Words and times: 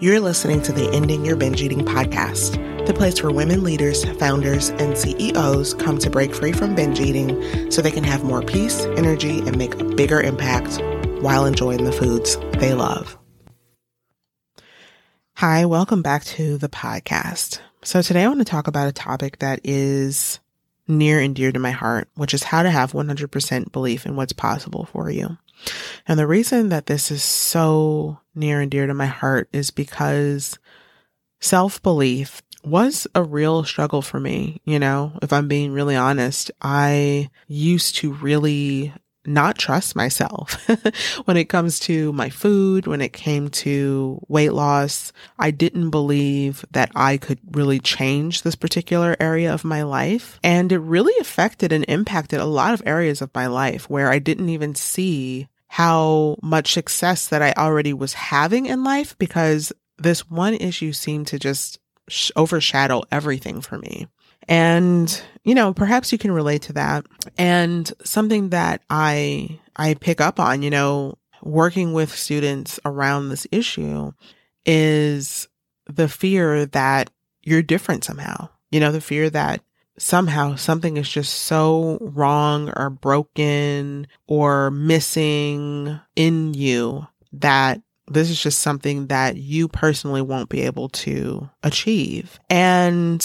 You're 0.00 0.20
listening 0.20 0.62
to 0.62 0.70
the 0.70 0.88
Ending 0.92 1.24
Your 1.24 1.34
Binge 1.34 1.60
Eating 1.60 1.84
podcast, 1.84 2.86
the 2.86 2.94
place 2.94 3.20
where 3.20 3.32
women 3.32 3.64
leaders, 3.64 4.04
founders, 4.20 4.68
and 4.68 4.96
CEOs 4.96 5.74
come 5.74 5.98
to 5.98 6.08
break 6.08 6.36
free 6.36 6.52
from 6.52 6.76
binge 6.76 7.00
eating 7.00 7.68
so 7.68 7.82
they 7.82 7.90
can 7.90 8.04
have 8.04 8.22
more 8.22 8.40
peace, 8.40 8.84
energy, 8.96 9.40
and 9.40 9.58
make 9.58 9.74
a 9.74 9.82
bigger 9.82 10.20
impact 10.20 10.80
while 11.20 11.44
enjoying 11.44 11.82
the 11.82 11.90
foods 11.90 12.36
they 12.60 12.74
love. 12.74 13.18
Hi, 15.34 15.66
welcome 15.66 16.02
back 16.02 16.22
to 16.26 16.58
the 16.58 16.68
podcast. 16.68 17.58
So 17.82 18.00
today 18.00 18.22
I 18.22 18.28
want 18.28 18.38
to 18.38 18.44
talk 18.44 18.68
about 18.68 18.86
a 18.86 18.92
topic 18.92 19.40
that 19.40 19.58
is 19.64 20.38
near 20.86 21.18
and 21.18 21.34
dear 21.34 21.50
to 21.50 21.58
my 21.58 21.72
heart, 21.72 22.08
which 22.14 22.34
is 22.34 22.44
how 22.44 22.62
to 22.62 22.70
have 22.70 22.92
100% 22.92 23.72
belief 23.72 24.06
in 24.06 24.14
what's 24.14 24.32
possible 24.32 24.84
for 24.92 25.10
you. 25.10 25.38
And 26.06 26.18
the 26.18 26.26
reason 26.26 26.68
that 26.68 26.86
this 26.86 27.10
is 27.10 27.22
so 27.22 28.20
near 28.38 28.60
and 28.60 28.70
dear 28.70 28.86
to 28.86 28.94
my 28.94 29.06
heart 29.06 29.48
is 29.52 29.70
because 29.70 30.58
self 31.40 31.82
belief 31.82 32.42
was 32.64 33.06
a 33.14 33.22
real 33.22 33.64
struggle 33.64 34.02
for 34.02 34.20
me. 34.20 34.60
You 34.64 34.78
know, 34.78 35.18
if 35.22 35.32
I'm 35.32 35.48
being 35.48 35.72
really 35.72 35.96
honest, 35.96 36.50
I 36.60 37.30
used 37.46 37.96
to 37.96 38.12
really 38.12 38.92
not 39.28 39.58
trust 39.58 39.94
myself 39.94 40.54
when 41.26 41.36
it 41.36 41.50
comes 41.50 41.78
to 41.80 42.12
my 42.14 42.30
food, 42.30 42.86
when 42.86 43.00
it 43.00 43.12
came 43.12 43.48
to 43.50 44.20
weight 44.28 44.52
loss. 44.52 45.12
I 45.38 45.50
didn't 45.50 45.90
believe 45.90 46.64
that 46.70 46.90
I 46.96 47.18
could 47.18 47.38
really 47.52 47.78
change 47.78 48.42
this 48.42 48.56
particular 48.56 49.16
area 49.20 49.52
of 49.52 49.64
my 49.64 49.82
life. 49.82 50.40
And 50.42 50.72
it 50.72 50.78
really 50.78 51.14
affected 51.20 51.72
and 51.72 51.84
impacted 51.88 52.40
a 52.40 52.46
lot 52.46 52.74
of 52.74 52.82
areas 52.86 53.20
of 53.20 53.34
my 53.34 53.46
life 53.46 53.88
where 53.90 54.10
I 54.10 54.18
didn't 54.18 54.48
even 54.48 54.74
see 54.74 55.48
how 55.68 56.36
much 56.42 56.72
success 56.72 57.28
that 57.28 57.42
I 57.42 57.52
already 57.52 57.92
was 57.92 58.14
having 58.14 58.66
in 58.66 58.84
life 58.84 59.16
because 59.18 59.72
this 59.98 60.28
one 60.28 60.54
issue 60.54 60.92
seemed 60.92 61.26
to 61.28 61.38
just 61.38 61.78
overshadow 62.36 63.02
everything 63.12 63.60
for 63.60 63.78
me. 63.78 64.08
And, 64.48 65.22
you 65.44 65.54
know, 65.54 65.74
perhaps 65.74 66.10
you 66.10 66.18
can 66.18 66.32
relate 66.32 66.62
to 66.62 66.72
that. 66.74 67.04
And 67.36 67.90
something 68.02 68.48
that 68.50 68.82
I, 68.88 69.60
I 69.76 69.94
pick 69.94 70.20
up 70.20 70.40
on, 70.40 70.62
you 70.62 70.70
know, 70.70 71.18
working 71.42 71.92
with 71.92 72.14
students 72.14 72.80
around 72.84 73.28
this 73.28 73.46
issue 73.52 74.12
is 74.64 75.48
the 75.86 76.08
fear 76.08 76.66
that 76.66 77.10
you're 77.42 77.62
different 77.62 78.04
somehow. 78.04 78.48
You 78.70 78.80
know, 78.80 78.92
the 78.92 79.00
fear 79.00 79.28
that 79.30 79.62
somehow 79.98 80.54
something 80.56 80.96
is 80.96 81.08
just 81.08 81.32
so 81.32 81.98
wrong 82.00 82.72
or 82.76 82.90
broken 82.90 84.06
or 84.26 84.70
missing 84.70 86.00
in 86.16 86.54
you 86.54 87.06
that 87.32 87.82
this 88.06 88.30
is 88.30 88.42
just 88.42 88.60
something 88.60 89.08
that 89.08 89.36
you 89.36 89.68
personally 89.68 90.22
won't 90.22 90.48
be 90.48 90.62
able 90.62 90.88
to 90.88 91.48
achieve. 91.62 92.40
And 92.48 93.20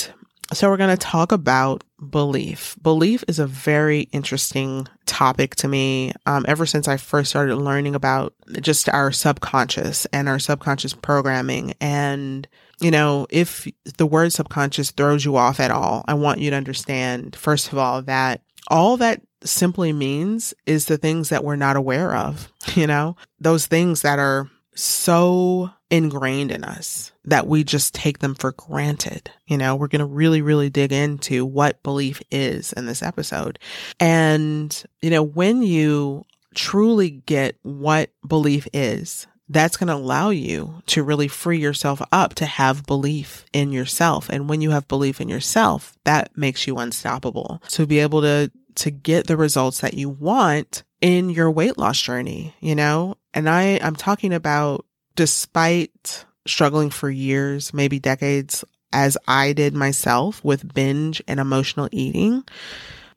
so 0.51 0.69
we're 0.69 0.77
going 0.77 0.95
to 0.95 0.97
talk 0.97 1.31
about 1.31 1.83
belief. 2.09 2.75
Belief 2.81 3.23
is 3.27 3.39
a 3.39 3.47
very 3.47 4.01
interesting 4.11 4.87
topic 5.05 5.55
to 5.55 5.67
me. 5.67 6.11
Um, 6.25 6.45
ever 6.47 6.65
since 6.65 6.87
I 6.87 6.97
first 6.97 7.29
started 7.29 7.55
learning 7.55 7.95
about 7.95 8.33
just 8.61 8.89
our 8.89 9.11
subconscious 9.11 10.05
and 10.07 10.27
our 10.27 10.39
subconscious 10.39 10.93
programming. 10.93 11.73
And, 11.79 12.47
you 12.83 12.91
know, 12.91 13.25
if 13.29 13.67
the 13.97 14.05
word 14.05 14.33
subconscious 14.33 14.91
throws 14.91 15.23
you 15.23 15.37
off 15.37 15.59
at 15.59 15.71
all, 15.71 16.03
I 16.07 16.13
want 16.15 16.39
you 16.39 16.49
to 16.49 16.55
understand, 16.55 17.35
first 17.35 17.71
of 17.71 17.77
all, 17.77 18.01
that 18.03 18.41
all 18.67 18.97
that 18.97 19.21
simply 19.43 19.93
means 19.93 20.53
is 20.65 20.85
the 20.85 20.97
things 20.97 21.29
that 21.29 21.43
we're 21.43 21.55
not 21.55 21.75
aware 21.75 22.15
of, 22.15 22.51
you 22.75 22.87
know, 22.87 23.15
those 23.39 23.67
things 23.67 24.01
that 24.01 24.19
are 24.19 24.49
so 24.75 25.69
ingrained 25.89 26.51
in 26.51 26.63
us 26.63 27.11
that 27.25 27.47
we 27.47 27.63
just 27.63 27.93
take 27.93 28.19
them 28.19 28.35
for 28.35 28.51
granted. 28.53 29.29
You 29.45 29.57
know, 29.57 29.75
we're 29.75 29.87
going 29.87 29.99
to 29.99 30.05
really, 30.05 30.41
really 30.41 30.69
dig 30.69 30.91
into 30.91 31.45
what 31.45 31.83
belief 31.83 32.21
is 32.31 32.73
in 32.73 32.85
this 32.85 33.03
episode. 33.03 33.59
And, 33.99 34.83
you 35.01 35.09
know, 35.09 35.23
when 35.23 35.61
you 35.61 36.25
truly 36.55 37.11
get 37.11 37.55
what 37.61 38.09
belief 38.27 38.67
is, 38.73 39.27
that's 39.53 39.77
going 39.77 39.87
to 39.87 39.95
allow 39.95 40.29
you 40.29 40.81
to 40.87 41.03
really 41.03 41.27
free 41.27 41.59
yourself 41.59 42.01
up 42.11 42.33
to 42.35 42.45
have 42.45 42.85
belief 42.85 43.45
in 43.53 43.71
yourself. 43.71 44.29
And 44.29 44.49
when 44.49 44.61
you 44.61 44.71
have 44.71 44.87
belief 44.87 45.21
in 45.21 45.29
yourself, 45.29 45.97
that 46.03 46.35
makes 46.35 46.67
you 46.67 46.77
unstoppable. 46.77 47.61
To 47.69 47.85
be 47.85 47.99
able 47.99 48.21
to, 48.21 48.51
to 48.75 48.91
get 48.91 49.27
the 49.27 49.37
results 49.37 49.81
that 49.81 49.93
you 49.93 50.09
want 50.09 50.83
in 51.01 51.29
your 51.29 51.51
weight 51.51 51.77
loss 51.77 52.01
journey, 52.01 52.55
you 52.59 52.75
know? 52.75 53.15
And 53.33 53.49
I, 53.49 53.79
I'm 53.81 53.95
talking 53.95 54.33
about 54.33 54.85
despite 55.15 56.25
struggling 56.47 56.89
for 56.89 57.09
years, 57.09 57.73
maybe 57.73 57.99
decades, 57.99 58.65
as 58.91 59.17
I 59.27 59.53
did 59.53 59.73
myself 59.73 60.43
with 60.43 60.73
binge 60.73 61.21
and 61.27 61.39
emotional 61.39 61.89
eating, 61.91 62.43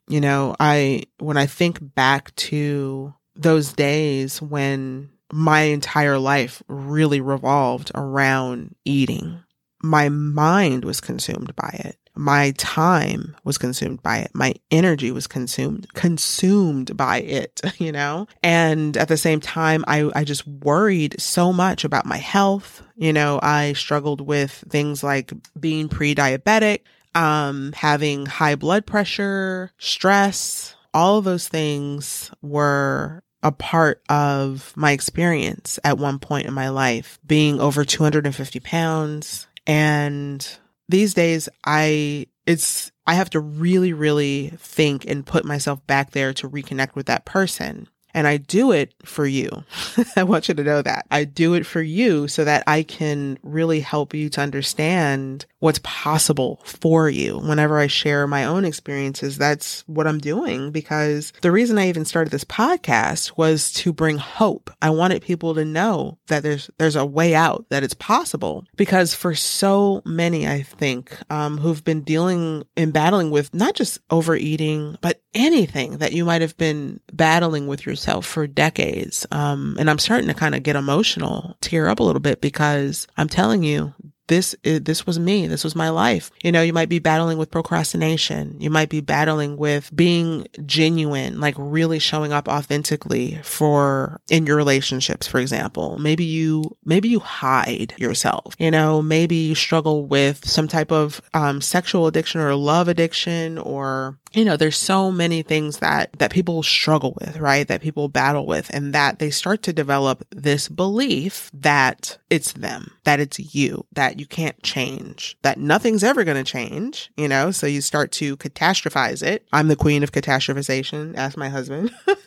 you 0.07 0.21
know, 0.21 0.55
I, 0.59 1.03
when 1.19 1.37
I 1.37 1.45
think 1.45 1.79
back 1.95 2.33
to 2.35 3.13
those 3.35 3.73
days 3.73 4.41
when 4.41 5.09
my 5.31 5.61
entire 5.61 6.19
life 6.19 6.61
really 6.67 7.21
revolved 7.21 7.91
around 7.95 8.75
eating, 8.85 9.43
my 9.81 10.09
mind 10.09 10.85
was 10.85 11.01
consumed 11.01 11.55
by 11.55 11.69
it 11.85 11.97
my 12.17 12.51
time 12.57 13.35
was 13.43 13.57
consumed 13.57 14.01
by 14.01 14.17
it. 14.17 14.31
My 14.33 14.55
energy 14.71 15.11
was 15.11 15.27
consumed, 15.27 15.93
consumed 15.93 16.97
by 16.97 17.19
it, 17.21 17.61
you 17.77 17.91
know? 17.91 18.27
And 18.43 18.97
at 18.97 19.07
the 19.07 19.17
same 19.17 19.39
time, 19.39 19.85
I, 19.87 20.09
I 20.15 20.23
just 20.23 20.47
worried 20.47 21.19
so 21.21 21.53
much 21.53 21.83
about 21.83 22.05
my 22.05 22.17
health. 22.17 22.83
You 22.95 23.13
know, 23.13 23.39
I 23.41 23.73
struggled 23.73 24.21
with 24.21 24.51
things 24.69 25.03
like 25.03 25.31
being 25.59 25.89
pre-diabetic, 25.89 26.81
um, 27.15 27.73
having 27.73 28.25
high 28.25 28.55
blood 28.55 28.85
pressure, 28.85 29.71
stress, 29.77 30.75
all 30.93 31.19
of 31.19 31.25
those 31.25 31.47
things 31.47 32.31
were 32.41 33.21
a 33.43 33.51
part 33.51 34.01
of 34.09 34.73
my 34.75 34.91
experience 34.91 35.79
at 35.83 35.97
one 35.97 36.19
point 36.19 36.47
in 36.47 36.53
my 36.53 36.69
life, 36.69 37.19
being 37.25 37.59
over 37.59 37.85
250 37.85 38.59
pounds 38.59 39.47
and 39.67 40.57
these 40.89 41.13
days 41.13 41.49
I 41.65 42.27
it's 42.45 42.91
I 43.05 43.15
have 43.15 43.29
to 43.31 43.39
really 43.39 43.93
really 43.93 44.53
think 44.57 45.05
and 45.05 45.25
put 45.25 45.45
myself 45.45 45.85
back 45.85 46.11
there 46.11 46.33
to 46.35 46.49
reconnect 46.49 46.95
with 46.95 47.05
that 47.07 47.25
person. 47.25 47.87
And 48.17 48.25
I 48.25 48.37
do 48.37 48.71
it 48.71 48.95
for 49.05 49.27
you. 49.27 49.47
I 50.15 50.23
want 50.23 50.47
you 50.47 50.55
to 50.55 50.63
know 50.63 50.81
that. 50.81 51.05
I 51.11 51.23
do 51.23 51.53
it 51.53 51.67
for 51.67 51.83
you 51.83 52.27
so 52.27 52.43
that 52.45 52.63
I 52.65 52.81
can 52.81 53.37
really 53.43 53.79
help 53.79 54.15
you 54.15 54.27
to 54.29 54.41
understand 54.41 55.45
what's 55.59 55.81
possible 55.83 56.59
for 56.63 57.11
you. 57.11 57.37
Whenever 57.37 57.77
I 57.77 57.85
share 57.85 58.25
my 58.25 58.45
own 58.45 58.65
experiences, 58.65 59.37
that's 59.37 59.83
what 59.87 60.07
I'm 60.07 60.17
doing 60.17 60.71
because 60.71 61.31
the 61.41 61.51
reason 61.51 61.77
I 61.77 61.89
even 61.89 62.05
started 62.05 62.31
this 62.31 62.43
podcast 62.43 63.37
was 63.37 63.71
to 63.73 63.93
bring 63.93 64.17
hope. 64.17 64.71
I 64.81 64.89
wanted 64.89 65.21
people 65.21 65.53
to 65.53 65.63
know 65.63 66.17
that 66.25 66.41
there's, 66.41 66.71
there's 66.79 66.95
a 66.95 67.05
way 67.05 67.35
out, 67.35 67.67
that 67.69 67.83
it's 67.83 67.93
possible 67.93 68.65
because 68.77 69.13
for 69.13 69.35
so 69.35 70.01
many, 70.05 70.47
I 70.47 70.63
think, 70.63 71.15
um, 71.29 71.59
who've 71.59 71.83
been 71.83 72.01
dealing 72.01 72.63
and 72.75 72.91
battling 72.91 73.29
with 73.29 73.53
not 73.53 73.75
just 73.75 73.99
overeating, 74.09 74.97
but 75.01 75.21
anything 75.35 75.99
that 75.99 76.13
you 76.13 76.25
might 76.25 76.41
have 76.41 76.57
been 76.57 76.99
battling 77.17 77.67
with 77.67 77.85
yourself 77.85 78.25
for 78.25 78.47
decades. 78.47 79.25
Um, 79.31 79.75
and 79.79 79.89
I'm 79.89 79.99
starting 79.99 80.27
to 80.27 80.33
kind 80.33 80.55
of 80.55 80.63
get 80.63 80.75
emotional, 80.75 81.57
tear 81.61 81.87
up 81.87 81.99
a 81.99 82.03
little 82.03 82.21
bit 82.21 82.41
because 82.41 83.07
I'm 83.17 83.27
telling 83.27 83.63
you, 83.63 83.93
this 84.27 84.55
is, 84.63 84.81
this 84.81 85.07
was 85.07 85.17
me. 85.19 85.47
This 85.47 85.63
was 85.63 85.75
my 85.75 85.89
life. 85.89 86.31
You 86.43 86.51
know, 86.51 86.61
you 86.61 86.73
might 86.73 86.89
be 86.89 86.99
battling 86.99 87.37
with 87.37 87.51
procrastination. 87.51 88.57
You 88.59 88.69
might 88.69 88.89
be 88.89 89.01
battling 89.01 89.57
with 89.57 89.89
being 89.95 90.47
genuine, 90.65 91.39
like 91.39 91.55
really 91.57 91.99
showing 91.99 92.33
up 92.33 92.47
authentically 92.47 93.39
for 93.43 94.19
in 94.29 94.45
your 94.45 94.57
relationships, 94.57 95.27
for 95.27 95.39
example. 95.39 95.97
Maybe 95.97 96.25
you, 96.25 96.75
maybe 96.83 97.09
you 97.09 97.19
hide 97.19 97.93
yourself. 97.97 98.53
You 98.59 98.71
know, 98.71 99.01
maybe 99.01 99.35
you 99.35 99.55
struggle 99.55 100.05
with 100.05 100.47
some 100.47 100.67
type 100.67 100.91
of 100.91 101.21
um, 101.33 101.61
sexual 101.61 102.07
addiction 102.07 102.41
or 102.41 102.53
love 102.55 102.87
addiction 102.87 103.57
or 103.57 104.17
you 104.37 104.45
know, 104.45 104.55
there's 104.55 104.77
so 104.77 105.11
many 105.11 105.41
things 105.41 105.79
that, 105.79 106.13
that 106.19 106.31
people 106.31 106.61
struggle 106.61 107.17
with, 107.19 107.37
right? 107.37 107.67
That 107.67 107.81
people 107.81 108.07
battle 108.07 108.45
with 108.45 108.69
and 108.73 108.93
that 108.93 109.17
they 109.17 109.31
start 109.31 109.63
to 109.63 109.73
develop 109.73 110.23
this 110.29 110.69
belief 110.69 111.49
that 111.53 112.17
it's 112.29 112.53
them, 112.53 112.91
that 113.03 113.19
it's 113.19 113.55
you, 113.55 113.85
that 113.93 114.19
you 114.19 114.27
can't 114.27 114.61
change, 114.61 115.37
that 115.41 115.57
nothing's 115.57 116.03
ever 116.03 116.23
going 116.23 116.37
to 116.37 116.49
change, 116.49 117.11
you 117.17 117.27
know? 117.27 117.49
So 117.49 117.65
you 117.65 117.81
start 117.81 118.11
to 118.13 118.37
catastrophize 118.37 119.23
it. 119.23 119.47
I'm 119.51 119.69
the 119.69 119.75
queen 119.75 120.03
of 120.03 120.11
catastrophization, 120.11 121.17
ask 121.17 121.35
my 121.35 121.49
husband. 121.49 121.91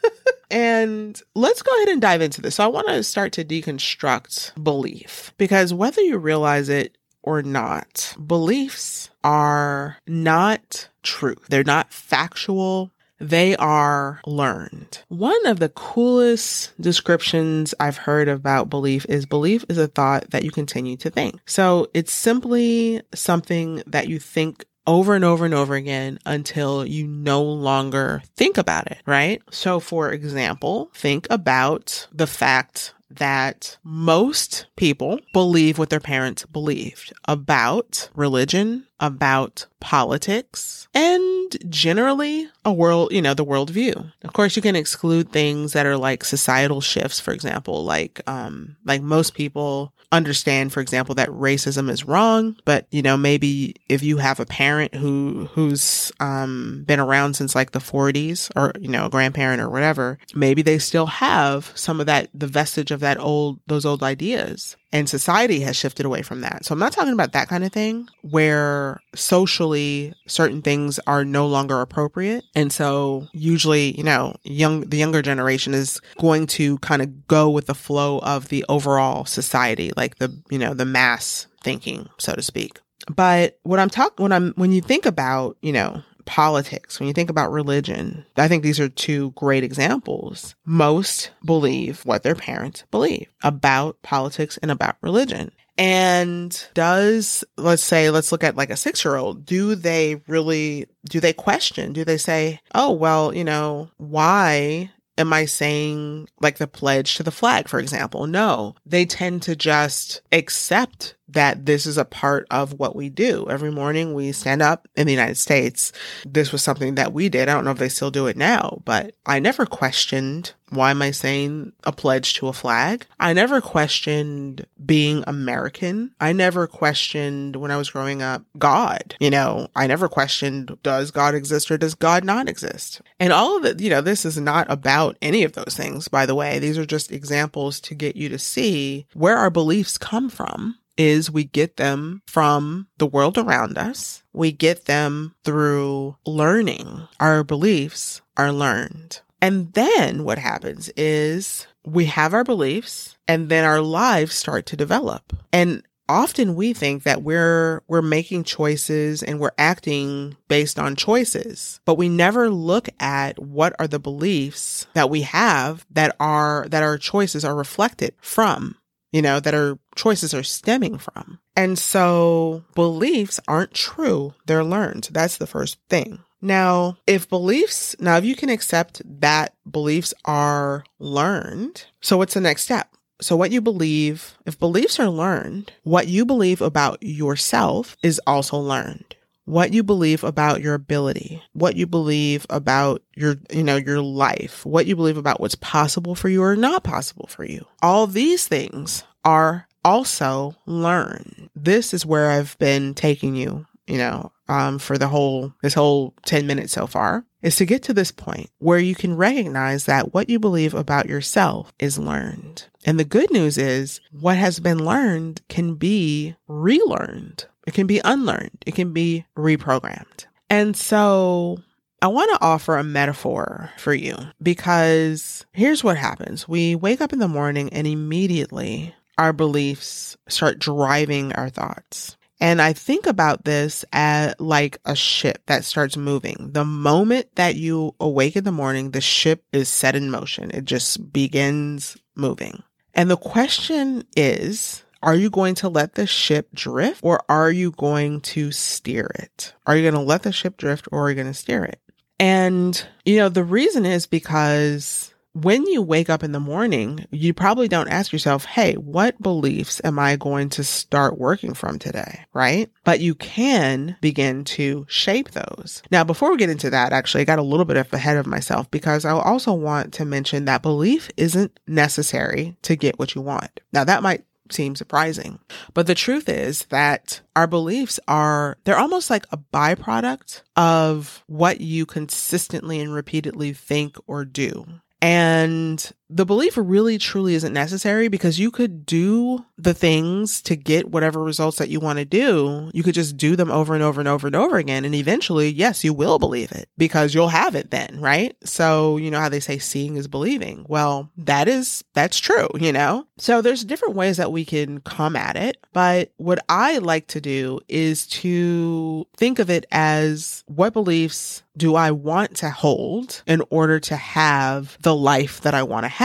And 0.51 1.21
let's 1.37 1.63
go 1.63 1.75
ahead 1.77 1.89
and 1.91 2.03
dive 2.03 2.23
into 2.23 2.43
this. 2.43 2.57
So 2.57 2.65
I 2.65 2.67
want 2.67 2.89
to 2.89 3.05
start 3.05 3.33
to 3.35 3.45
deconstruct 3.45 4.63
belief 4.63 5.33
because 5.39 5.73
whether 5.73 6.03
you 6.03 6.19
realize 6.19 6.69
it 6.69 6.97
or 7.23 7.43
not, 7.43 8.15
beliefs 8.25 9.11
are 9.23 9.99
not 10.07 10.89
truth. 11.03 11.47
They're 11.49 11.65
not 11.65 11.93
factual. 11.93 12.93
They 13.19 13.55
are 13.57 14.21
learned. 14.27 15.03
One 15.09 15.47
of 15.47 15.59
the 15.59 15.69
coolest 15.69 16.73
descriptions 16.81 17.75
I've 17.79 17.99
heard 17.99 18.29
about 18.29 18.71
belief 18.71 19.05
is 19.09 19.27
belief 19.27 19.65
is 19.69 19.77
a 19.77 19.89
thought 19.89 20.31
that 20.31 20.43
you 20.43 20.51
continue 20.51 20.97
to 20.99 21.11
think. 21.11 21.39
So 21.45 21.89
it's 21.93 22.13
simply 22.13 23.03
something 23.15 23.83
that 23.87 24.09
you 24.09 24.19
think 24.19 24.65
over 24.87 25.15
and 25.15 25.25
over 25.25 25.45
and 25.45 25.53
over 25.53 25.75
again 25.75 26.19
until 26.25 26.87
you 26.87 27.07
no 27.07 27.43
longer 27.43 28.23
think 28.37 28.57
about 28.57 28.91
it, 28.91 28.99
right? 29.07 29.43
So 29.51 29.81
for 29.81 30.11
example, 30.11 30.91
think 30.95 31.27
about 31.29 32.09
the 32.13 32.27
fact 32.27 32.95
that 33.11 33.77
most 33.83 34.67
people 34.77 35.21
believe 35.33 35.79
what 35.79 35.91
their 35.91 36.01
parents 36.01 36.47
believed 36.47 37.13
about 37.27 38.09
religion, 38.15 38.87
about 39.01 39.67
politics, 39.81 40.89
and 40.95 41.40
generally 41.69 42.49
a 42.65 42.73
world, 42.73 43.13
you 43.13 43.23
know, 43.23 43.35
the 43.35 43.45
worldview. 43.45 44.13
Of 44.23 44.33
course, 44.33 44.57
you 44.57 44.63
can 44.63 44.77
exclude 44.77 45.33
things 45.33 45.73
that 45.73 45.87
are 45.87 45.97
like 45.97 46.25
societal 46.25 46.81
shifts, 46.81 47.21
for 47.21 47.33
example, 47.33 47.85
like, 47.85 48.21
um, 48.27 48.77
like 48.85 49.03
most 49.03 49.35
people 49.35 49.93
understand, 50.13 50.73
for 50.73 50.81
example, 50.81 51.15
that 51.15 51.29
racism 51.29 51.89
is 51.89 52.05
wrong, 52.05 52.57
but 52.65 52.87
you 52.91 53.01
know, 53.03 53.17
maybe 53.17 53.77
if 53.89 54.03
you 54.03 54.17
have 54.17 54.41
a 54.41 54.47
parent 54.47 54.95
who, 54.95 55.49
who's, 55.53 56.11
um, 56.21 56.85
been 56.87 56.99
around 57.01 57.35
since 57.35 57.55
like 57.55 57.71
the 57.71 57.79
40s 57.79 58.51
or, 58.57 58.73
you 58.81 58.89
know, 58.89 59.07
a 59.07 59.11
grandparent 59.11 59.63
or 59.63 59.71
whatever, 59.71 60.19
maybe 60.35 60.63
they 60.63 60.79
still 60.79 61.07
have 61.07 61.71
some 61.75 62.01
of 62.01 62.07
that, 62.07 62.29
the 62.35 62.49
vestige 62.49 62.91
of 62.91 63.01
that 63.01 63.19
old, 63.19 63.61
those 63.67 63.85
old 63.85 64.03
ideas. 64.03 64.77
And 64.93 65.09
society 65.09 65.61
has 65.61 65.77
shifted 65.77 66.05
away 66.05 66.23
from 66.23 66.41
that. 66.41 66.65
So 66.65 66.73
I'm 66.73 66.79
not 66.81 66.93
talking 66.93 67.13
about 67.13 67.33
that 67.33 67.49
kind 67.49 67.65
of 67.65 67.73
thing 67.73 68.09
where 68.23 69.01
socially 69.15 70.13
certain 70.27 70.63
things 70.63 70.99
are 71.07 71.25
no 71.25 71.47
longer 71.47 71.81
appropriate. 71.81 72.45
And 72.57 72.73
so 72.73 73.29
usually, 73.33 73.97
you 73.97 74.03
know, 74.03 74.35
young, 74.43 74.81
the 74.81 74.97
younger 74.97 75.23
generation 75.23 75.75
is 75.75 76.01
going 76.19 76.49
to 76.49 76.79
kind 76.79 77.03
of 77.03 77.29
go 77.29 77.49
with 77.51 77.67
the 77.67 77.75
flow 77.75 78.19
of 78.21 78.49
the 78.49 78.65
overall 78.69 79.25
society, 79.27 79.93
like 79.97 80.17
the, 80.17 80.37
you 80.51 80.59
know, 80.59 80.75
the 80.75 80.85
mass 80.85 81.47
thinking, 81.63 82.09
so 82.19 82.35
to 82.35 82.43
speak. 82.43 82.81
But 83.09 83.59
what 83.63 83.79
I'm 83.79 83.91
talking, 83.91 84.23
when 84.23 84.33
I'm, 84.33 84.53
when 84.57 84.73
you 84.73 84.81
think 84.81 85.07
about, 85.07 85.57
you 85.63 85.73
know, 85.73 86.03
politics, 86.25 86.99
when 86.99 87.07
you 87.07 87.13
think 87.13 87.31
about 87.31 87.53
religion, 87.53 88.25
I 88.37 88.49
think 88.49 88.63
these 88.63 88.81
are 88.81 88.89
two 88.89 89.33
great 89.33 89.65
examples. 89.65 90.55
Most 90.65 91.31
believe 91.45 92.01
what 92.05 92.23
their 92.23 92.35
parents 92.35 92.85
believe 92.91 93.29
about 93.43 94.01
politics 94.03 94.59
and 94.59 94.71
about 94.71 94.97
religion. 95.01 95.53
And 95.79 96.63
does, 96.75 97.43
let's 97.57 97.83
say, 97.83 98.11
let's 98.11 98.33
look 98.33 98.45
at 98.45 98.57
like 98.57 98.71
a 98.71 98.77
six 98.77 99.05
year 99.05 99.17
old, 99.17 99.47
do 99.47 99.75
they 99.75 100.17
really, 100.27 100.87
do 101.09 101.21
they 101.21 101.33
question? 101.33 101.95
Do 101.95 102.05
they 102.05 102.19
say, 102.19 102.61
oh, 102.75 102.93
well, 102.93 103.35
you 103.35 103.45
know, 103.45 103.91
why 103.97 104.91
am 105.17 105.33
I 105.33 105.45
saying 105.45 106.29
like 106.41 106.59
the 106.59 106.67
pledge 106.67 107.15
to 107.17 107.23
the 107.23 107.31
flag, 107.31 107.69
for 107.69 107.79
example? 107.79 108.27
No, 108.27 108.75
they 108.85 109.07
tend 109.07 109.43
to 109.43 109.55
just 109.57 110.23
accept 110.33 111.15
that 111.33 111.67
this 111.67 111.87
is 111.87 111.99
a 111.99 112.05
part 112.05 112.47
of 112.51 112.79
what 112.79 112.97
we 112.97 113.09
do. 113.09 113.47
Every 113.49 113.71
morning 113.71 114.15
we 114.15 114.33
stand 114.33 114.63
up 114.63 114.89
in 114.97 115.07
the 115.07 115.13
United 115.13 115.37
States. 115.37 115.93
This 116.27 116.53
was 116.53 116.63
something 116.63 116.95
that 116.97 117.13
we 117.13 117.29
did. 117.29 117.49
I 117.49 117.55
don't 117.55 117.65
know 117.65 117.71
if 117.71 117.79
they 117.79 117.89
still 117.89 118.11
do 118.11 118.27
it 118.27 118.37
now, 118.37 118.83
but 118.85 119.15
I 119.27 119.39
never 119.39 119.67
questioned 119.67 120.53
why 120.71 120.93
am 120.93 121.03
I 121.03 121.11
saying 121.11 121.73
a 121.85 121.93
pledge 121.93 122.35
to 122.35 122.49
a 122.49 122.53
flag? 122.53 123.07
I 123.19 123.33
never 123.33 123.61
questioned 123.61 124.67
being 124.85 125.25
American. 125.27 126.13
I 126.21 126.33
never 126.33 126.67
questioned 126.67 127.57
when 127.57 127.71
I 127.71 127.77
was 127.77 127.91
growing 127.91 128.23
up 128.23 128.45
God. 128.59 129.17
You 129.21 129.31
know, 129.31 129.69
I 129.75 129.87
never 129.87 130.09
questioned 130.09 130.79
does 130.83 131.11
God 131.11 131.35
exist 131.35 131.71
or 131.71 131.79
does 131.79 131.95
God 131.95 132.25
not 132.25 132.49
exist? 132.49 133.03
And 133.19 133.33
all 133.33 133.57
of 133.57 133.65
it, 133.65 133.81
you 133.81 133.91
know, 133.91 134.01
this 134.01 134.25
is 134.25 134.39
not 134.39 134.71
about 134.71 135.17
any 135.21 135.43
of 135.43 135.53
those 135.53 135.75
things, 135.77 136.09
by 136.09 136.25
the 136.25 136.35
way. 136.35 136.59
These 136.59 136.79
are 136.79 136.87
just 136.87 137.13
examples 137.13 137.81
to 137.81 137.95
get 137.95 138.17
you 138.17 138.29
to 138.29 138.39
see 138.39 139.07
where 139.13 139.37
our 139.37 139.51
beliefs 139.51 139.99
come 139.99 140.31
from 140.31 140.77
is 141.01 141.31
we 141.31 141.45
get 141.45 141.79
them 141.79 142.21
from 142.27 142.87
the 142.99 143.07
world 143.07 143.39
around 143.39 143.79
us. 143.79 144.23
We 144.35 144.53
get 144.53 144.85
them 144.85 145.35
through 145.45 146.19
learning. 146.27 147.09
Our 147.19 147.43
beliefs 147.43 148.21
are 148.37 148.53
learned. 148.53 149.23
And 149.41 149.73
then 149.73 150.25
what 150.25 150.37
happens 150.37 150.91
is 150.99 151.67
we 151.87 152.05
have 152.05 152.35
our 152.35 152.45
beliefs 152.45 153.17
and 153.27 153.49
then 153.49 153.65
our 153.65 153.81
lives 153.81 154.35
start 154.35 154.67
to 154.67 154.77
develop. 154.77 155.33
And 155.55 155.83
often 156.07 156.55
we 156.55 156.75
think 156.75 157.05
that 157.05 157.23
we're 157.23 157.83
we're 157.89 158.03
making 158.03 158.45
choices 158.45 159.23
and 159.23 159.41
we're 159.41 159.53
acting 159.57 160.37
based 160.49 160.77
on 160.77 160.97
choices 160.97 161.81
but 161.85 161.95
we 161.95 162.09
never 162.09 162.51
look 162.51 162.89
at 162.99 163.39
what 163.39 163.73
are 163.79 163.87
the 163.87 164.01
beliefs 164.01 164.89
that 164.95 165.09
we 165.09 165.23
have 165.23 165.87
that 165.89 166.17
are 166.19 166.67
that 166.69 166.83
our 166.83 166.99
choices 166.99 167.45
are 167.45 167.55
reflected 167.55 168.13
from 168.21 168.75
you 169.13 169.23
know, 169.23 169.41
that 169.41 169.55
our 169.55 169.79
choices 169.97 170.35
are 170.35 170.43
stemming 170.43 170.99
from. 170.99 171.39
And 171.57 171.79
so 171.79 172.65
beliefs 172.75 173.41
aren't 173.49 173.75
true. 173.75 174.35
They're 174.47 174.65
learned. 174.65 175.09
That's 175.13 175.37
the 175.37 175.47
first 175.47 175.79
thing. 175.89 176.21
Now, 176.43 176.97
if 177.07 177.29
beliefs, 177.29 177.95
now 178.01 178.17
if 178.17 178.25
you 178.25 178.35
can 178.35 178.49
accept 178.49 179.03
that 179.21 179.55
beliefs 179.71 180.15
are 180.25 180.85
learned, 180.99 181.85
so 182.01 182.17
what's 182.17 182.35
the 182.35 182.41
next 182.41 182.65
step? 182.65 182.89
So 183.21 183.37
what 183.37 183.51
you 183.51 183.61
believe, 183.61 184.39
if 184.47 184.59
beliefs 184.59 184.99
are 184.99 185.11
learned, 185.11 185.73
what 185.83 186.09
you 186.09 186.25
believe 186.25 186.63
about 186.63 187.03
yourself 187.03 187.97
is 188.03 188.21
also 188.27 188.57
learned 188.57 189.17
what 189.45 189.73
you 189.73 189.83
believe 189.83 190.23
about 190.23 190.61
your 190.61 190.75
ability, 190.75 191.43
what 191.53 191.77
you 191.77 191.87
believe 191.87 192.47
about 192.51 193.03
your, 193.17 193.37
you 193.51 193.65
know, 193.65 193.77
your 193.77 194.01
life, 194.01 194.65
what 194.65 194.87
you 194.87 194.95
believe 194.95 195.17
about 195.17 195.41
what's 195.41 195.57
possible 195.57 196.15
for 196.15 196.29
you 196.29 196.43
or 196.43 196.57
not 196.57 196.85
possible 196.85 197.27
for 197.27 197.45
you. 197.45 197.65
All 197.83 198.07
these 198.07 198.47
things 198.47 199.05
are 199.25 199.67
also 199.85 200.55
learned. 200.67 201.51
This 201.55 201.93
is 201.95 202.07
where 202.07 202.31
I've 202.31 202.59
been 202.59 202.95
taking 202.95 203.35
you, 203.35 203.67
you 203.87 203.99
know, 203.99 204.33
um, 204.49 204.79
for 204.79 204.99
the 204.99 205.09
whole, 205.09 205.53
this 205.63 205.75
whole 205.75 206.15
10 206.27 206.47
minutes 206.47 206.73
so 206.73 206.87
far 206.87 207.25
is 207.43 207.57
to 207.57 207.65
get 207.65 207.83
to 207.85 207.95
this 207.95 208.13
point 208.13 208.51
where 208.59 208.79
you 208.79 208.95
can 208.95 209.17
recognize 209.17 209.87
that 209.87 210.13
what 210.13 210.29
you 210.29 210.39
believe 210.39 210.75
about 210.75 211.09
yourself 211.09 211.73
is 211.79 211.99
learned. 211.99 212.67
And 212.85 212.99
the 212.99 213.05
good 213.05 213.31
news 213.31 213.57
is 213.57 214.01
what 214.13 214.37
has 214.37 214.61
been 214.61 214.85
learned 214.85 215.41
can 215.49 215.75
be 215.75 216.37
relearned. 216.47 217.47
It 217.67 217.75
can 217.75 217.87
be 217.87 218.01
unlearned. 218.05 218.65
It 218.67 218.75
can 218.75 218.93
be 218.93 219.27
reprogrammed. 219.37 220.27
And 220.49 220.77
so 220.77 221.59
I 222.03 222.09
want 222.09 222.31
to 222.33 222.45
offer 222.45 222.77
a 222.77 222.85
metaphor 222.85 223.71
for 223.77 223.95
you 223.95 224.17
because 224.43 225.45
here's 225.53 225.85
what 225.85 225.97
happens. 225.97 226.49
We 226.49 226.75
wake 226.75 227.01
up 227.01 227.13
in 227.13 227.19
the 227.19 227.29
morning 227.29 227.73
and 227.73 227.87
immediately 227.87 228.95
our 229.19 229.33
beliefs 229.33 230.17
start 230.29 230.59
driving 230.59 231.33
our 231.35 231.51
thoughts. 231.51 232.17
And 232.41 232.63
I 232.63 232.73
think 232.73 233.07
about 233.07 233.45
this 233.45 233.85
as 233.93 234.35
like 234.39 234.79
a 234.87 234.97
ship 234.97 235.43
that 235.45 235.63
starts 235.63 235.99
moving. 235.99 236.51
The 236.53 236.65
moment 236.65 237.29
that 237.35 237.57
you 237.57 237.95
awake 238.01 238.35
in 238.35 238.45
the 238.45 238.53
morning, 238.53 238.93
the 238.93 239.03
ship 239.03 239.45
is 239.53 239.69
set 239.69 239.95
in 239.95 240.11
motion. 240.11 240.51
It 240.53 240.65
just 240.65 241.13
begins 241.13 241.99
moving. 242.15 242.63
And 242.95 243.11
the 243.11 243.19
question 243.19 244.05
is, 244.17 244.83
are 245.03 245.15
you 245.15 245.31
going 245.31 245.55
to 245.57 245.69
let 245.69 245.95
the 245.95 246.07
ship 246.07 246.49
drift 246.55 247.01
or 247.03 247.23
are 247.29 247.51
you 247.51 247.71
going 247.73 248.21
to 248.21 248.53
steer 248.53 249.11
it? 249.15 249.55
Are 249.67 249.77
you 249.77 249.83
going 249.83 249.95
to 249.95 250.01
let 250.01 250.23
the 250.23 250.33
ship 250.33 250.57
drift 250.57 250.89
or 250.93 251.07
are 251.07 251.11
you 251.11 251.17
going 251.17 251.27
to 251.27 251.35
steer 251.35 251.65
it? 251.65 251.81
And, 252.19 252.87
you 253.05 253.17
know, 253.17 253.31
the 253.31 253.45
reason 253.45 253.87
is 253.87 254.07
because 254.07 255.15
when 255.33 255.65
you 255.67 255.81
wake 255.81 256.11
up 256.11 256.23
in 256.23 256.33
the 256.33 256.41
morning, 256.41 257.07
you 257.11 257.33
probably 257.33 257.69
don't 257.69 257.89
ask 257.89 258.13
yourself, 258.13 258.45
Hey, 258.45 258.75
what 258.75 259.21
beliefs 259.23 259.81
am 259.85 259.99
I 259.99 260.17
going 260.17 260.51
to 260.51 260.65
start 260.65 261.19
working 261.19 261.55
from 261.55 261.79
today? 261.79 262.25
Right. 262.35 262.71
But 262.85 263.01
you 263.01 263.15
can 263.15 263.97
begin 264.01 264.45
to 264.45 264.87
shape 264.89 265.31
those. 265.31 265.83
Now, 265.91 266.05
before 266.05 266.31
we 266.31 266.37
get 266.37 266.51
into 266.51 266.71
that, 266.71 266.93
actually, 266.93 267.23
I 267.23 267.25
got 267.25 267.39
a 267.39 267.43
little 267.43 267.65
bit 267.65 267.77
ahead 267.77 268.17
of 268.17 268.27
myself 268.27 268.71
because 268.71 269.05
I 269.05 269.13
also 269.13 269.53
want 269.53 269.95
to 269.95 270.05
mention 270.05 270.45
that 270.45 270.63
belief 270.63 271.11
isn't 271.17 271.59
necessary 271.67 272.57
to 272.63 272.77
get 272.77 272.99
what 272.99 273.15
you 273.15 273.21
want. 273.21 273.61
Now, 273.73 273.85
that 273.85 274.03
might 274.03 274.25
seem 274.53 274.77
surprising. 274.77 275.39
But 275.75 275.87
the 275.87 275.95
truth 275.95 276.29
is 276.29 276.65
that 276.67 277.21
our 277.35 277.47
beliefs 277.47 278.01
are, 278.09 278.57
they're 278.65 278.79
almost 278.79 279.11
like 279.11 279.27
a 279.31 279.39
byproduct 279.39 280.43
of 280.57 281.25
what 281.27 281.61
you 281.61 281.87
consistently 281.87 282.81
and 282.81 282.93
repeatedly 282.93 283.53
think 283.53 283.97
or 284.07 284.25
do. 284.25 284.67
And 285.03 285.91
the 286.11 286.27
belief 286.27 286.55
really 286.57 286.99
truly 286.99 287.35
isn't 287.35 287.53
necessary 287.53 288.09
because 288.09 288.39
you 288.39 288.51
could 288.51 288.85
do 288.85 289.45
the 289.57 289.75
things 289.75 290.43
to 290.43 290.57
get 290.57 290.91
whatever 290.91 291.23
results 291.23 291.59
that 291.59 291.69
you 291.69 291.79
want 291.79 291.99
to 291.99 292.05
do. 292.05 292.71
You 292.75 292.83
could 292.83 292.95
just 292.95 293.17
do 293.17 293.37
them 293.37 293.51
over 293.51 293.75
and 293.75 293.83
over 293.83 294.01
and 294.01 294.09
over 294.09 294.27
and 294.27 294.35
over 294.35 294.57
again. 294.57 294.85
And 294.85 294.95
eventually, 294.95 295.51
yes, 295.51 295.85
you 295.85 295.95
will 295.95 296.19
believe 296.19 296.51
it 296.51 296.69
because 296.77 297.15
you'll 297.15 297.29
have 297.29 297.55
it 297.55 297.71
then, 297.71 298.01
right? 298.01 298.37
So, 298.45 298.97
you 298.97 299.11
know 299.11 299.21
how 299.21 299.29
they 299.29 299.41
say 299.41 299.59
seeing 299.59 299.97
is 299.97 300.09
believing. 300.09 300.67
Well, 300.69 301.11
that 301.17 301.47
is, 301.47 301.85
that's 301.95 302.19
true, 302.19 302.49
you 302.59 302.73
know? 302.73 303.07
So 303.19 303.41
there's 303.41 303.65
different 303.65 303.95
ways 303.95 304.17
that 304.17 304.33
we 304.33 304.45
can 304.45 304.81
come 304.81 305.15
at 305.15 305.37
it. 305.37 305.59
But 305.73 306.13
what 306.17 306.45
I 306.49 306.79
like 306.79 307.07
to 307.09 307.21
do 307.21 307.61
is 307.69 308.07
to 308.09 309.07
think 309.17 309.39
of 309.39 309.51
it 309.51 309.67
as 309.71 310.43
what 310.47 310.73
beliefs 310.73 311.45
do 311.57 311.75
I 311.75 311.91
want 311.91 312.37
to 312.39 312.51
hold 312.51 313.23
in 313.27 313.43
order 313.51 313.79
to 313.81 313.97
have 313.97 314.79
the 314.81 314.95
life 314.95 315.43
that 315.43 315.55
I 315.55 315.63
want 315.63 315.85
to 315.85 315.89
have? 315.89 316.00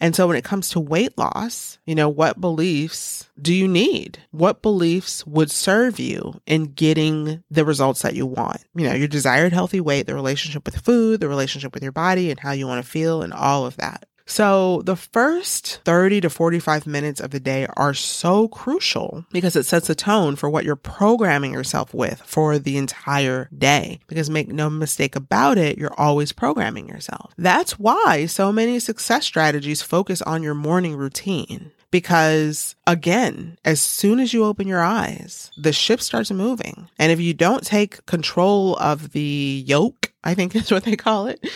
And 0.00 0.16
so 0.16 0.26
when 0.26 0.36
it 0.36 0.44
comes 0.44 0.70
to 0.70 0.80
weight 0.80 1.18
loss, 1.18 1.78
you 1.84 1.94
know, 1.94 2.08
what 2.08 2.40
beliefs 2.40 3.28
do 3.40 3.52
you 3.52 3.68
need? 3.68 4.18
What 4.30 4.62
beliefs 4.62 5.26
would 5.26 5.50
serve 5.50 5.98
you 6.00 6.40
in 6.46 6.72
getting 6.72 7.44
the 7.50 7.64
results 7.64 8.00
that 8.02 8.14
you 8.14 8.24
want? 8.24 8.64
You 8.74 8.88
know, 8.88 8.94
your 8.94 9.06
desired 9.06 9.52
healthy 9.52 9.80
weight, 9.80 10.06
the 10.06 10.14
relationship 10.14 10.64
with 10.64 10.80
food, 10.80 11.20
the 11.20 11.28
relationship 11.28 11.74
with 11.74 11.82
your 11.82 11.92
body 11.92 12.30
and 12.30 12.40
how 12.40 12.52
you 12.52 12.66
want 12.66 12.82
to 12.82 12.90
feel 12.90 13.20
and 13.20 13.34
all 13.34 13.66
of 13.66 13.76
that. 13.76 14.06
So 14.26 14.82
the 14.82 14.96
first 14.96 15.80
30 15.84 16.22
to 16.22 16.30
45 16.30 16.86
minutes 16.86 17.20
of 17.20 17.30
the 17.30 17.40
day 17.40 17.66
are 17.76 17.94
so 17.94 18.48
crucial 18.48 19.24
because 19.32 19.56
it 19.56 19.66
sets 19.66 19.90
a 19.90 19.94
tone 19.94 20.36
for 20.36 20.48
what 20.48 20.64
you're 20.64 20.76
programming 20.76 21.52
yourself 21.52 21.92
with 21.92 22.22
for 22.22 22.58
the 22.58 22.76
entire 22.76 23.48
day. 23.56 24.00
Because 24.06 24.30
make 24.30 24.48
no 24.48 24.70
mistake 24.70 25.14
about 25.14 25.58
it, 25.58 25.78
you're 25.78 25.98
always 25.98 26.32
programming 26.32 26.88
yourself. 26.88 27.32
That's 27.36 27.78
why 27.78 28.26
so 28.26 28.50
many 28.52 28.78
success 28.78 29.24
strategies 29.26 29.82
focus 29.82 30.22
on 30.22 30.42
your 30.42 30.54
morning 30.54 30.96
routine. 30.96 31.72
Because 31.94 32.74
again, 32.88 33.56
as 33.64 33.80
soon 33.80 34.18
as 34.18 34.34
you 34.34 34.44
open 34.44 34.66
your 34.66 34.82
eyes, 34.82 35.52
the 35.56 35.72
ship 35.72 36.00
starts 36.00 36.32
moving. 36.32 36.88
And 36.98 37.12
if 37.12 37.20
you 37.20 37.34
don't 37.34 37.64
take 37.64 38.04
control 38.04 38.76
of 38.78 39.12
the 39.12 39.62
yoke 39.64 40.12
I 40.24 40.34
think 40.34 40.56
is 40.56 40.72
what 40.72 40.84
they 40.84 40.96
call 40.96 41.26
it. 41.26 41.46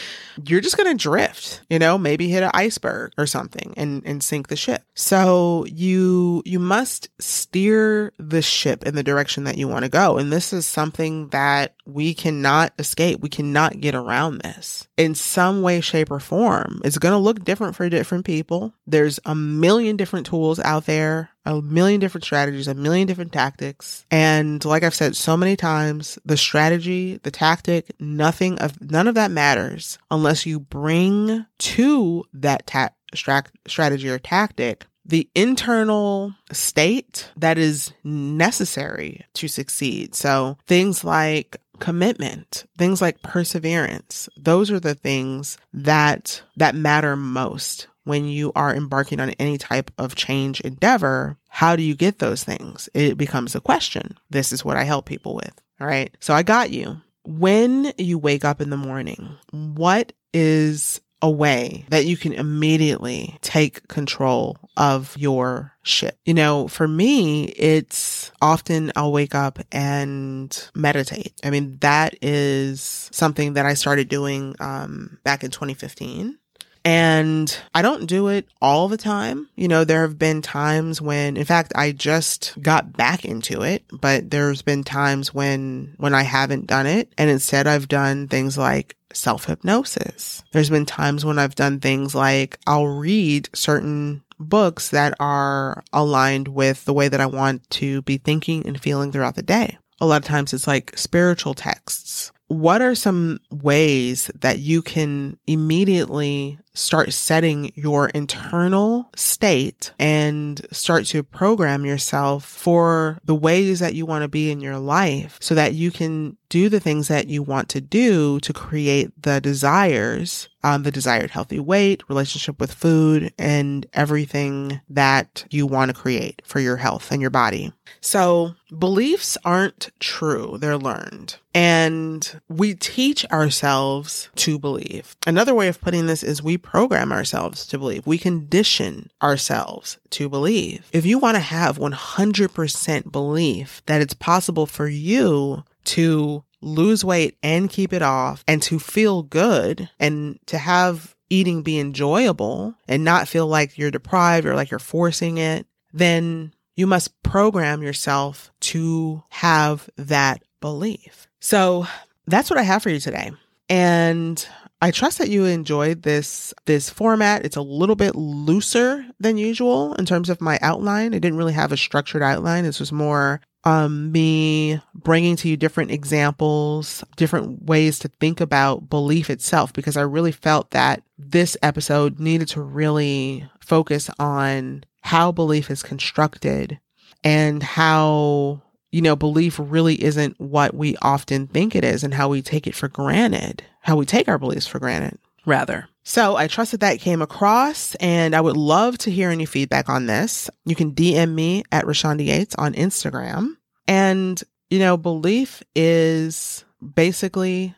You're 0.44 0.60
just 0.60 0.76
going 0.76 0.96
to 0.96 1.02
drift, 1.02 1.62
you 1.68 1.78
know, 1.78 1.98
maybe 1.98 2.28
hit 2.28 2.42
an 2.42 2.50
iceberg 2.54 3.12
or 3.18 3.26
something 3.26 3.74
and, 3.76 4.02
and 4.04 4.22
sink 4.22 4.48
the 4.48 4.56
ship. 4.56 4.82
So 4.94 5.64
you, 5.66 6.42
you 6.44 6.60
must 6.60 7.08
steer 7.18 8.12
the 8.18 8.42
ship 8.42 8.84
in 8.86 8.94
the 8.94 9.02
direction 9.02 9.44
that 9.44 9.58
you 9.58 9.66
want 9.66 9.84
to 9.84 9.88
go. 9.90 10.18
And 10.18 10.30
this 10.30 10.52
is 10.52 10.66
something 10.66 11.28
that 11.30 11.74
we 11.88 12.14
cannot 12.14 12.72
escape. 12.78 13.20
We 13.20 13.28
cannot 13.28 13.80
get 13.80 13.94
around 13.94 14.42
this 14.42 14.86
in 14.96 15.14
some 15.14 15.62
way, 15.62 15.80
shape 15.80 16.10
or 16.10 16.20
form. 16.20 16.80
It's 16.84 16.98
going 16.98 17.12
to 17.12 17.18
look 17.18 17.44
different 17.44 17.74
for 17.76 17.88
different 17.88 18.24
people. 18.24 18.74
There's 18.86 19.18
a 19.24 19.34
million 19.34 19.96
different 19.96 20.26
tools 20.26 20.60
out 20.60 20.86
there 20.86 21.30
a 21.48 21.62
million 21.62 21.98
different 21.98 22.24
strategies, 22.24 22.68
a 22.68 22.74
million 22.74 23.06
different 23.06 23.32
tactics. 23.32 24.04
And 24.10 24.62
like 24.66 24.82
I've 24.82 24.94
said 24.94 25.16
so 25.16 25.34
many 25.34 25.56
times, 25.56 26.18
the 26.26 26.36
strategy, 26.36 27.18
the 27.22 27.30
tactic, 27.30 27.90
nothing 27.98 28.58
of 28.58 28.78
none 28.90 29.08
of 29.08 29.14
that 29.14 29.30
matters 29.30 29.98
unless 30.10 30.44
you 30.44 30.60
bring 30.60 31.46
to 31.58 32.24
that 32.34 32.66
ta- 32.66 32.90
stra- 33.14 33.44
strategy 33.66 34.10
or 34.10 34.18
tactic 34.18 34.84
the 35.08 35.28
internal 35.34 36.34
state 36.52 37.30
that 37.38 37.56
is 37.56 37.92
necessary 38.04 39.24
to 39.32 39.48
succeed. 39.48 40.14
So 40.14 40.58
things 40.66 41.02
like 41.02 41.56
commitment, 41.78 42.64
things 42.76 43.00
like 43.00 43.22
perseverance, 43.22 44.28
those 44.36 44.70
are 44.70 44.80
the 44.80 44.94
things 44.94 45.58
that 45.72 46.42
that 46.56 46.74
matter 46.74 47.16
most 47.16 47.88
when 48.08 48.24
you 48.24 48.50
are 48.56 48.74
embarking 48.74 49.20
on 49.20 49.30
any 49.32 49.58
type 49.58 49.90
of 49.98 50.14
change 50.14 50.62
endeavor, 50.62 51.36
how 51.50 51.76
do 51.76 51.82
you 51.82 51.94
get 51.94 52.20
those 52.20 52.42
things? 52.42 52.88
It 52.94 53.18
becomes 53.18 53.54
a 53.54 53.60
question. 53.60 54.16
This 54.30 54.50
is 54.50 54.64
what 54.64 54.78
I 54.78 54.84
help 54.84 55.04
people 55.04 55.34
with. 55.34 55.52
All 55.78 55.86
right. 55.86 56.16
So 56.18 56.32
I 56.32 56.42
got 56.42 56.70
you. 56.70 57.02
When 57.26 57.92
you 57.98 58.18
wake 58.18 58.46
up 58.46 58.62
in 58.62 58.70
the 58.70 58.78
morning, 58.78 59.36
what 59.52 60.14
is 60.32 61.02
a 61.20 61.30
way 61.30 61.84
that 61.88 62.06
you 62.06 62.16
can 62.16 62.32
immediately 62.32 63.38
take 63.42 63.86
control 63.88 64.56
of 64.76 65.16
your 65.16 65.72
ship. 65.82 66.16
You 66.24 66.34
know, 66.34 66.68
for 66.68 66.86
me, 66.86 67.46
it's 67.46 68.30
often 68.40 68.92
I'll 68.94 69.12
wake 69.12 69.34
up 69.34 69.58
and 69.72 70.70
meditate. 70.74 71.34
I 71.42 71.50
mean, 71.50 71.78
that 71.80 72.14
is 72.22 73.08
something 73.12 73.54
that 73.54 73.66
I 73.66 73.74
started 73.74 74.08
doing 74.08 74.54
um, 74.60 75.18
back 75.24 75.42
in 75.42 75.50
2015. 75.50 76.38
And 76.84 77.54
I 77.74 77.82
don't 77.82 78.06
do 78.06 78.28
it 78.28 78.46
all 78.62 78.88
the 78.88 78.96
time. 78.96 79.48
You 79.56 79.68
know, 79.68 79.84
there 79.84 80.02
have 80.02 80.18
been 80.18 80.42
times 80.42 81.00
when, 81.00 81.36
in 81.36 81.44
fact, 81.44 81.72
I 81.74 81.92
just 81.92 82.56
got 82.62 82.96
back 82.96 83.24
into 83.24 83.62
it, 83.62 83.84
but 83.92 84.30
there's 84.30 84.62
been 84.62 84.84
times 84.84 85.34
when, 85.34 85.94
when 85.98 86.14
I 86.14 86.22
haven't 86.22 86.66
done 86.66 86.86
it. 86.86 87.12
And 87.18 87.28
instead 87.28 87.66
I've 87.66 87.88
done 87.88 88.28
things 88.28 88.56
like 88.56 88.96
self 89.12 89.44
hypnosis. 89.44 90.42
There's 90.52 90.70
been 90.70 90.86
times 90.86 91.24
when 91.24 91.38
I've 91.38 91.54
done 91.54 91.80
things 91.80 92.14
like 92.14 92.58
I'll 92.66 92.86
read 92.86 93.48
certain 93.54 94.22
books 94.38 94.90
that 94.90 95.14
are 95.20 95.82
aligned 95.92 96.48
with 96.48 96.84
the 96.84 96.94
way 96.94 97.08
that 97.08 97.20
I 97.20 97.26
want 97.26 97.68
to 97.70 98.02
be 98.02 98.18
thinking 98.18 98.66
and 98.66 98.80
feeling 98.80 99.12
throughout 99.12 99.34
the 99.34 99.42
day. 99.42 99.78
A 100.00 100.06
lot 100.06 100.22
of 100.22 100.28
times 100.28 100.52
it's 100.52 100.66
like 100.66 100.96
spiritual 100.96 101.54
texts. 101.54 102.30
What 102.46 102.80
are 102.80 102.94
some 102.94 103.40
ways 103.50 104.30
that 104.40 104.58
you 104.58 104.80
can 104.80 105.38
immediately 105.46 106.58
start 106.78 107.12
setting 107.12 107.72
your 107.74 108.08
internal 108.10 109.10
state 109.16 109.92
and 109.98 110.64
start 110.70 111.04
to 111.06 111.22
program 111.22 111.84
yourself 111.84 112.44
for 112.44 113.18
the 113.24 113.34
ways 113.34 113.80
that 113.80 113.94
you 113.94 114.06
want 114.06 114.22
to 114.22 114.28
be 114.28 114.50
in 114.50 114.60
your 114.60 114.78
life 114.78 115.38
so 115.40 115.54
that 115.54 115.74
you 115.74 115.90
can 115.90 116.36
do 116.48 116.68
the 116.68 116.80
things 116.80 117.08
that 117.08 117.28
you 117.28 117.42
want 117.42 117.68
to 117.68 117.80
do 117.80 118.40
to 118.40 118.52
create 118.52 119.10
the 119.22 119.40
desires, 119.40 120.48
um, 120.62 120.82
the 120.82 120.90
desired 120.90 121.30
healthy 121.30 121.60
weight, 121.60 122.02
relationship 122.08 122.60
with 122.60 122.72
food, 122.72 123.32
and 123.38 123.86
everything 123.92 124.80
that 124.88 125.44
you 125.50 125.66
want 125.66 125.90
to 125.90 126.00
create 126.00 126.42
for 126.44 126.60
your 126.60 126.76
health 126.76 127.10
and 127.10 127.20
your 127.20 127.30
body. 127.30 127.72
So 128.00 128.54
beliefs 128.76 129.38
aren't 129.44 129.90
true. 130.00 130.56
They're 130.58 130.78
learned. 130.78 131.36
And 131.54 132.40
we 132.48 132.74
teach 132.74 133.24
ourselves 133.26 134.28
to 134.36 134.58
believe. 134.58 135.16
Another 135.26 135.54
way 135.54 135.68
of 135.68 135.80
putting 135.80 136.06
this 136.06 136.22
is 136.22 136.42
we 136.42 136.58
program 136.58 137.10
ourselves 137.10 137.66
to 137.68 137.78
believe. 137.78 138.06
We 138.06 138.18
condition 138.18 139.10
ourselves 139.22 139.98
to 140.10 140.28
believe. 140.28 140.88
If 140.92 141.06
you 141.06 141.18
want 141.18 141.36
to 141.36 141.40
have 141.40 141.78
100% 141.78 143.12
belief 143.12 143.82
that 143.86 144.00
it's 144.00 144.14
possible 144.14 144.66
for 144.66 144.86
you 144.86 145.64
to 145.84 146.44
lose 146.60 147.04
weight 147.04 147.36
and 147.42 147.70
keep 147.70 147.92
it 147.92 148.02
off 148.02 148.44
and 148.48 148.62
to 148.62 148.78
feel 148.78 149.22
good 149.22 149.88
and 149.98 150.38
to 150.46 150.58
have 150.58 151.14
eating 151.30 151.62
be 151.62 151.78
enjoyable 151.78 152.74
and 152.86 153.04
not 153.04 153.28
feel 153.28 153.46
like 153.46 153.76
you're 153.76 153.90
deprived 153.90 154.46
or 154.46 154.54
like 154.54 154.70
you're 154.70 154.78
forcing 154.78 155.38
it, 155.38 155.66
then 155.92 156.54
you 156.76 156.86
must 156.86 157.22
program 157.22 157.82
yourself 157.82 158.50
to 158.60 159.22
have 159.30 159.88
that 159.96 160.42
belief. 160.60 161.28
So 161.40 161.86
that's 162.26 162.50
what 162.50 162.58
I 162.58 162.62
have 162.62 162.82
for 162.82 162.90
you 162.90 163.00
today. 163.00 163.32
And 163.68 164.46
I 164.80 164.92
trust 164.92 165.18
that 165.18 165.28
you 165.28 165.44
enjoyed 165.44 166.02
this 166.02 166.54
this 166.66 166.88
format. 166.88 167.44
It's 167.44 167.56
a 167.56 167.62
little 167.62 167.96
bit 167.96 168.14
looser 168.14 169.04
than 169.18 169.36
usual 169.36 169.94
in 169.94 170.06
terms 170.06 170.30
of 170.30 170.40
my 170.40 170.58
outline. 170.62 171.14
I 171.14 171.18
didn't 171.18 171.36
really 171.36 171.52
have 171.52 171.72
a 171.72 171.76
structured 171.76 172.22
outline. 172.22 172.64
This 172.64 172.80
was 172.80 172.92
more 172.92 173.40
um, 173.68 174.10
me 174.12 174.80
bringing 174.94 175.36
to 175.36 175.48
you 175.48 175.56
different 175.56 175.90
examples, 175.90 177.04
different 177.16 177.64
ways 177.64 177.98
to 177.98 178.08
think 178.08 178.40
about 178.40 178.88
belief 178.88 179.28
itself, 179.28 179.74
because 179.74 179.96
I 179.96 180.02
really 180.02 180.32
felt 180.32 180.70
that 180.70 181.02
this 181.18 181.54
episode 181.62 182.18
needed 182.18 182.48
to 182.48 182.62
really 182.62 183.46
focus 183.60 184.08
on 184.18 184.84
how 185.02 185.32
belief 185.32 185.70
is 185.70 185.82
constructed 185.82 186.80
and 187.22 187.62
how 187.62 188.62
you 188.90 189.02
know, 189.02 189.14
belief 189.14 189.60
really 189.62 190.02
isn't 190.02 190.40
what 190.40 190.72
we 190.72 190.96
often 191.02 191.46
think 191.46 191.76
it 191.76 191.84
is 191.84 192.02
and 192.02 192.14
how 192.14 192.26
we 192.30 192.40
take 192.40 192.66
it 192.66 192.74
for 192.74 192.88
granted, 192.88 193.62
how 193.80 193.96
we 193.96 194.06
take 194.06 194.28
our 194.28 194.38
beliefs 194.38 194.66
for 194.66 194.78
granted, 194.78 195.18
rather. 195.44 195.88
So 196.04 196.36
I 196.36 196.46
trust 196.46 196.70
that 196.70 196.80
that 196.80 197.00
came 197.00 197.20
across 197.20 197.94
and 197.96 198.34
I 198.34 198.40
would 198.40 198.56
love 198.56 198.96
to 198.98 199.10
hear 199.10 199.28
any 199.28 199.44
feedback 199.44 199.90
on 199.90 200.06
this. 200.06 200.48
You 200.64 200.74
can 200.74 200.92
DM 200.92 201.34
me 201.34 201.64
at 201.70 201.84
Rashonda 201.84 202.24
Yates 202.24 202.54
on 202.54 202.72
Instagram. 202.72 203.57
And, 203.88 204.40
you 204.70 204.78
know, 204.78 204.96
belief 204.96 205.62
is 205.74 206.64
basically, 206.94 207.74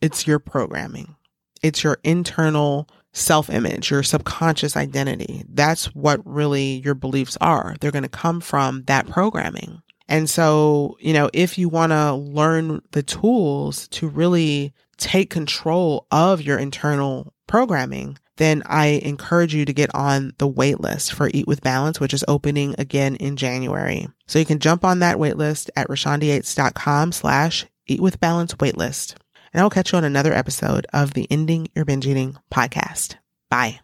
it's 0.00 0.26
your 0.26 0.38
programming. 0.38 1.16
It's 1.62 1.82
your 1.82 1.98
internal 2.04 2.88
self 3.12 3.50
image, 3.50 3.90
your 3.90 4.02
subconscious 4.02 4.76
identity. 4.76 5.44
That's 5.48 5.86
what 5.94 6.20
really 6.24 6.80
your 6.84 6.94
beliefs 6.94 7.36
are. 7.40 7.74
They're 7.80 7.90
going 7.90 8.04
to 8.04 8.08
come 8.08 8.40
from 8.40 8.84
that 8.84 9.08
programming. 9.08 9.82
And 10.08 10.28
so, 10.28 10.96
you 11.00 11.12
know, 11.12 11.30
if 11.32 11.56
you 11.56 11.68
want 11.68 11.92
to 11.92 12.14
learn 12.14 12.82
the 12.92 13.02
tools 13.02 13.88
to 13.88 14.08
really 14.08 14.72
take 14.96 15.30
control 15.30 16.06
of 16.10 16.42
your 16.42 16.58
internal 16.58 17.32
programming, 17.46 18.18
then 18.40 18.62
I 18.64 19.00
encourage 19.02 19.54
you 19.54 19.66
to 19.66 19.72
get 19.74 19.94
on 19.94 20.32
the 20.38 20.48
wait 20.48 20.80
list 20.80 21.12
for 21.12 21.30
Eat 21.32 21.46
with 21.46 21.60
Balance, 21.60 22.00
which 22.00 22.14
is 22.14 22.24
opening 22.26 22.74
again 22.78 23.16
in 23.16 23.36
January. 23.36 24.08
So 24.26 24.38
you 24.38 24.46
can 24.46 24.60
jump 24.60 24.82
on 24.82 25.00
that 25.00 25.18
wait 25.18 25.36
list 25.36 25.70
at 25.76 25.88
rashondayates.com 25.88 27.12
slash 27.12 27.66
eat 27.86 28.00
with 28.00 28.18
balance 28.18 28.54
waitlist. 28.54 29.14
And 29.52 29.60
I 29.60 29.62
will 29.62 29.70
catch 29.70 29.92
you 29.92 29.98
on 29.98 30.04
another 30.04 30.32
episode 30.32 30.86
of 30.90 31.12
the 31.12 31.26
Ending 31.30 31.68
Your 31.74 31.84
Binge 31.84 32.06
Eating 32.06 32.38
podcast. 32.50 33.16
Bye. 33.50 33.80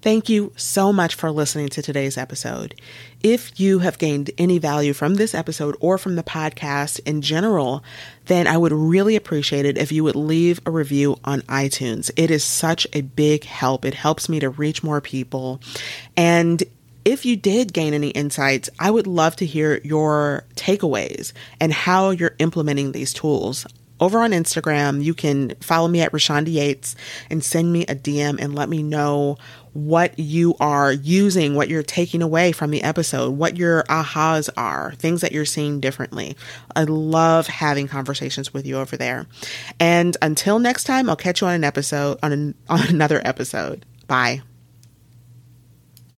Thank 0.00 0.28
you 0.28 0.52
so 0.54 0.92
much 0.92 1.16
for 1.16 1.32
listening 1.32 1.70
to 1.70 1.82
today's 1.82 2.16
episode. 2.16 2.80
If 3.20 3.58
you 3.58 3.80
have 3.80 3.98
gained 3.98 4.30
any 4.38 4.58
value 4.58 4.92
from 4.92 5.16
this 5.16 5.34
episode 5.34 5.76
or 5.80 5.98
from 5.98 6.14
the 6.14 6.22
podcast 6.22 7.00
in 7.04 7.20
general, 7.20 7.82
then 8.26 8.46
I 8.46 8.58
would 8.58 8.72
really 8.72 9.16
appreciate 9.16 9.66
it 9.66 9.76
if 9.76 9.90
you 9.90 10.04
would 10.04 10.14
leave 10.14 10.60
a 10.64 10.70
review 10.70 11.18
on 11.24 11.40
iTunes. 11.42 12.12
It 12.16 12.30
is 12.30 12.44
such 12.44 12.86
a 12.92 13.00
big 13.00 13.42
help. 13.42 13.84
It 13.84 13.94
helps 13.94 14.28
me 14.28 14.38
to 14.38 14.50
reach 14.50 14.84
more 14.84 15.00
people. 15.00 15.60
And 16.16 16.62
if 17.04 17.26
you 17.26 17.34
did 17.34 17.72
gain 17.72 17.92
any 17.92 18.10
insights, 18.10 18.70
I 18.78 18.92
would 18.92 19.08
love 19.08 19.34
to 19.36 19.46
hear 19.46 19.80
your 19.82 20.44
takeaways 20.54 21.32
and 21.60 21.72
how 21.72 22.10
you're 22.10 22.36
implementing 22.38 22.92
these 22.92 23.12
tools 23.12 23.66
over 24.00 24.20
on 24.20 24.30
Instagram. 24.30 25.02
You 25.02 25.14
can 25.14 25.54
follow 25.60 25.88
me 25.88 26.00
at 26.00 26.12
Rashonda 26.12 26.52
Yates 26.52 26.94
and 27.30 27.42
send 27.42 27.72
me 27.72 27.82
a 27.82 27.94
DM 27.94 28.40
and 28.40 28.54
let 28.54 28.68
me 28.68 28.82
know 28.82 29.38
what 29.78 30.18
you 30.18 30.54
are 30.58 30.92
using, 30.92 31.54
what 31.54 31.68
you're 31.68 31.82
taking 31.82 32.22
away 32.22 32.52
from 32.52 32.70
the 32.70 32.82
episode, 32.82 33.30
what 33.30 33.56
your 33.56 33.84
ahas 33.84 34.50
are, 34.56 34.92
things 34.98 35.20
that 35.20 35.32
you're 35.32 35.44
seeing 35.44 35.80
differently. 35.80 36.36
I 36.74 36.84
love 36.84 37.46
having 37.46 37.86
conversations 37.86 38.52
with 38.52 38.66
you 38.66 38.78
over 38.78 38.96
there. 38.96 39.26
And 39.78 40.16
until 40.20 40.58
next 40.58 40.84
time, 40.84 41.08
I'll 41.08 41.16
catch 41.16 41.40
you 41.40 41.46
on 41.46 41.54
an 41.54 41.64
episode 41.64 42.18
on, 42.22 42.32
an, 42.32 42.54
on 42.68 42.86
another 42.88 43.20
episode. 43.24 43.84
Bye. 44.06 44.42